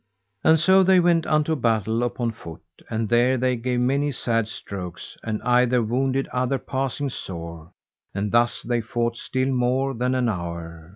And 0.43 0.59
so 0.59 0.81
they 0.81 0.99
went 0.99 1.27
unto 1.27 1.55
battle 1.55 2.01
upon 2.01 2.31
foot, 2.31 2.63
and 2.89 3.07
there 3.07 3.37
they 3.37 3.55
gave 3.55 3.81
many 3.81 4.11
sad 4.11 4.47
strokes, 4.47 5.15
and 5.23 5.43
either 5.43 5.83
wounded 5.83 6.27
other 6.29 6.57
passing 6.57 7.11
sore, 7.11 7.71
and 8.11 8.31
thus 8.31 8.63
they 8.63 8.81
fought 8.81 9.15
still 9.15 9.49
more 9.53 9.93
than 9.93 10.15
an 10.15 10.27
hour. 10.27 10.89